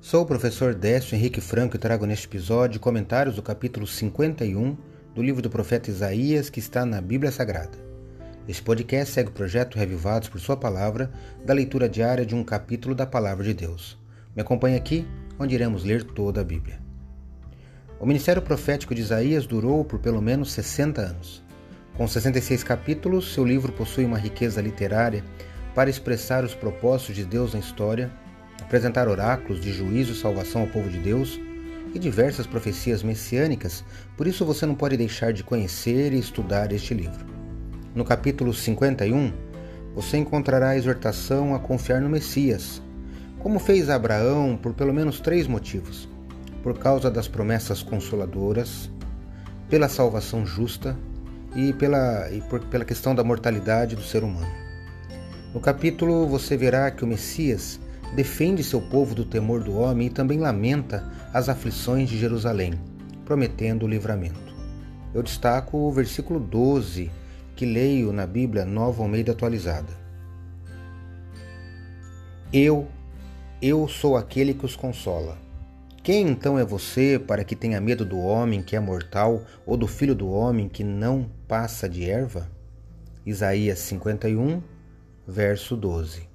Sou 0.00 0.22
o 0.22 0.26
professor 0.26 0.74
Décio 0.74 1.16
Henrique 1.16 1.40
Franco 1.40 1.74
e 1.74 1.78
trago 1.78 2.06
neste 2.06 2.28
episódio 2.28 2.78
comentários 2.78 3.34
do 3.34 3.42
capítulo 3.42 3.84
51 3.84 4.76
do 5.12 5.20
livro 5.20 5.42
do 5.42 5.50
profeta 5.50 5.90
Isaías 5.90 6.48
que 6.48 6.60
está 6.60 6.86
na 6.86 7.00
Bíblia 7.00 7.32
Sagrada. 7.32 7.76
Este 8.46 8.62
podcast 8.62 9.12
segue 9.12 9.30
o 9.30 9.32
projeto 9.32 9.76
Revivados 9.76 10.28
por 10.28 10.40
Sua 10.40 10.56
Palavra, 10.56 11.10
da 11.44 11.52
leitura 11.52 11.88
diária 11.88 12.24
de 12.24 12.32
um 12.32 12.44
capítulo 12.44 12.94
da 12.94 13.04
Palavra 13.04 13.42
de 13.42 13.52
Deus. 13.52 13.98
Me 14.36 14.40
acompanhe 14.40 14.76
aqui, 14.76 15.04
onde 15.36 15.56
iremos 15.56 15.82
ler 15.82 16.04
toda 16.04 16.42
a 16.42 16.44
Bíblia. 16.44 16.80
O 17.98 18.06
ministério 18.06 18.40
profético 18.40 18.94
de 18.94 19.02
Isaías 19.02 19.46
durou 19.46 19.84
por 19.84 19.98
pelo 19.98 20.22
menos 20.22 20.52
60 20.52 21.00
anos. 21.00 21.44
Com 21.96 22.06
66 22.06 22.62
capítulos, 22.62 23.34
seu 23.34 23.44
livro 23.44 23.72
possui 23.72 24.04
uma 24.04 24.16
riqueza 24.16 24.62
literária 24.62 25.24
para 25.74 25.90
expressar 25.90 26.44
os 26.44 26.54
propósitos 26.54 27.16
de 27.16 27.24
Deus 27.24 27.52
na 27.52 27.58
história 27.58 28.08
apresentar 28.60 29.08
oráculos 29.08 29.60
de 29.60 29.72
juízo 29.72 30.12
e 30.12 30.16
salvação 30.16 30.62
ao 30.62 30.68
povo 30.68 30.88
de 30.88 30.98
Deus 30.98 31.40
e 31.94 31.98
diversas 31.98 32.46
profecias 32.46 33.02
messiânicas, 33.02 33.84
por 34.16 34.26
isso 34.26 34.44
você 34.44 34.66
não 34.66 34.74
pode 34.74 34.96
deixar 34.96 35.32
de 35.32 35.42
conhecer 35.42 36.12
e 36.12 36.18
estudar 36.18 36.72
este 36.72 36.94
livro. 36.94 37.26
No 37.94 38.04
capítulo 38.04 38.52
51, 38.52 39.32
você 39.94 40.18
encontrará 40.18 40.70
a 40.70 40.76
exortação 40.76 41.54
a 41.54 41.58
confiar 41.58 42.00
no 42.00 42.08
Messias, 42.08 42.82
como 43.38 43.58
fez 43.58 43.88
Abraão 43.88 44.56
por 44.56 44.74
pelo 44.74 44.92
menos 44.92 45.20
três 45.20 45.46
motivos: 45.46 46.08
por 46.62 46.78
causa 46.78 47.10
das 47.10 47.26
promessas 47.26 47.82
consoladoras, 47.82 48.90
pela 49.68 49.88
salvação 49.88 50.44
justa 50.46 50.96
e 51.54 51.72
pela, 51.72 52.30
e 52.30 52.40
por, 52.42 52.60
pela 52.66 52.84
questão 52.84 53.14
da 53.14 53.24
mortalidade 53.24 53.96
do 53.96 54.02
ser 54.02 54.22
humano. 54.22 54.52
No 55.54 55.60
capítulo 55.60 56.26
você 56.26 56.56
verá 56.56 56.90
que 56.90 57.04
o 57.04 57.06
Messias 57.06 57.80
defende 58.14 58.62
seu 58.62 58.80
povo 58.80 59.14
do 59.14 59.24
temor 59.24 59.62
do 59.62 59.76
homem 59.76 60.06
e 60.06 60.10
também 60.10 60.38
lamenta 60.38 61.04
as 61.32 61.48
aflições 61.48 62.08
de 62.08 62.18
Jerusalém, 62.18 62.74
prometendo 63.24 63.84
o 63.84 63.88
livramento. 63.88 64.54
Eu 65.14 65.22
destaco 65.22 65.76
o 65.78 65.92
versículo 65.92 66.38
12, 66.38 67.10
que 67.56 67.64
leio 67.64 68.12
na 68.12 68.26
Bíblia 68.26 68.64
Nova 68.64 69.02
Almeida 69.02 69.32
Atualizada. 69.32 69.92
Eu, 72.52 72.88
eu 73.60 73.88
sou 73.88 74.16
aquele 74.16 74.54
que 74.54 74.64
os 74.64 74.76
consola. 74.76 75.36
Quem 76.02 76.28
então 76.28 76.58
é 76.58 76.64
você 76.64 77.18
para 77.18 77.44
que 77.44 77.54
tenha 77.54 77.80
medo 77.80 78.04
do 78.04 78.18
homem 78.18 78.62
que 78.62 78.74
é 78.74 78.80
mortal 78.80 79.42
ou 79.66 79.76
do 79.76 79.86
filho 79.86 80.14
do 80.14 80.30
homem 80.30 80.68
que 80.68 80.82
não 80.82 81.30
passa 81.46 81.88
de 81.88 82.08
erva? 82.08 82.48
Isaías 83.26 83.80
51, 83.80 84.62
verso 85.26 85.76
12. 85.76 86.27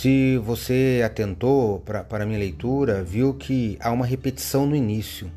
Se 0.00 0.38
você 0.38 1.02
atentou 1.04 1.80
para 1.80 2.06
a 2.08 2.24
minha 2.24 2.38
leitura, 2.38 3.04
viu 3.04 3.34
que 3.34 3.76
há 3.82 3.92
uma 3.92 4.06
repetição 4.06 4.64
no 4.64 4.74
início. 4.74 5.30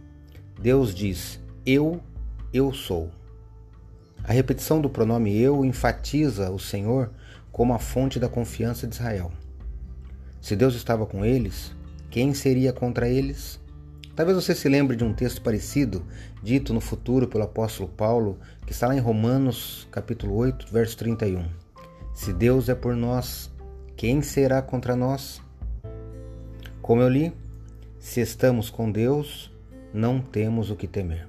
Deus 0.58 0.96
diz: 0.96 1.38
Eu, 1.66 2.00
eu 2.54 2.72
sou. 2.72 3.12
A 4.24 4.32
repetição 4.32 4.80
do 4.80 4.90
pronome 4.90 5.38
eu 5.38 5.66
enfatiza 5.66 6.50
o 6.50 6.58
Senhor 6.58 7.12
como 7.52 7.74
a 7.74 7.78
fonte 7.78 8.22
da 8.22 8.30
confiança 8.30 8.88
de 8.88 8.96
Israel. 8.96 9.34
Se 10.40 10.56
Deus 10.56 10.76
estava 10.76 11.06
com 11.06 11.26
eles, 11.26 11.76
quem 12.10 12.34
seria 12.34 12.72
contra 12.72 13.10
eles? 13.10 13.60
Talvez 14.16 14.38
você 14.38 14.56
se 14.56 14.70
lembre 14.70 14.96
de 14.96 15.04
um 15.04 15.14
texto 15.14 15.42
parecido, 15.42 16.06
dito 16.42 16.74
no 16.74 16.80
futuro 16.80 17.28
pelo 17.28 17.44
apóstolo 17.44 17.90
Paulo, 17.90 18.40
que 18.66 18.72
está 18.72 18.88
lá 18.88 18.96
em 18.96 19.02
Romanos, 19.02 19.90
capítulo 19.92 20.34
8, 20.36 20.72
verso 20.72 20.96
31. 20.96 21.44
Se 22.14 22.32
Deus 22.32 22.70
é 22.70 22.76
por 22.76 22.96
nós, 22.96 23.52
quem 24.04 24.22
será 24.22 24.62
contra 24.62 24.98
nós? 24.98 25.42
Como 26.82 27.02
eu 27.02 27.08
li, 27.08 27.34
se 27.98 28.20
estamos 28.20 28.70
com 28.70 28.92
Deus, 28.92 29.50
não 29.94 30.20
temos 30.20 30.70
o 30.70 30.76
que 30.76 30.88
temer. 30.88 31.26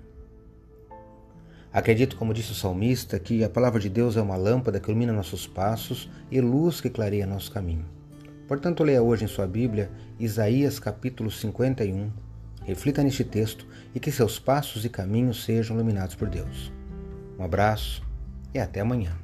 Acredito, 1.73 2.17
como 2.17 2.35
disse 2.35 2.51
o 2.51 2.55
salmista, 2.57 3.17
que 3.21 3.45
a 3.45 3.49
palavra 3.49 3.79
de 3.79 3.89
Deus 3.89 4.17
é 4.17 4.21
uma 4.21 4.35
lâmpada 4.35 4.81
que 4.81 4.91
ilumina 4.91 5.12
nossos 5.12 5.47
passos 5.47 6.11
e 6.33 6.41
luz 6.41 6.81
que 6.81 6.91
clareia 6.91 7.29
nosso 7.29 7.53
caminho. 7.53 7.85
Portanto, 8.49 8.83
leia 8.83 9.01
hoje 9.01 9.25
em 9.25 9.29
sua 9.29 9.47
Bíblia 9.47 9.89
Isaías 10.19 10.81
capítulo 10.81 11.31
51, 11.31 12.11
reflita 12.65 13.05
neste 13.05 13.23
texto 13.23 13.69
e 13.95 14.01
que 14.01 14.11
seus 14.11 14.41
passos 14.41 14.85
e 14.85 14.89
caminhos 14.89 15.45
sejam 15.45 15.77
iluminados 15.77 16.17
por 16.17 16.29
Deus. 16.29 16.73
Um 17.39 17.45
abraço 17.45 18.03
e 18.53 18.59
até 18.59 18.81
amanhã. 18.81 19.24